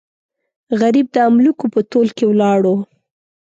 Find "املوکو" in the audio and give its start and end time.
1.27-1.65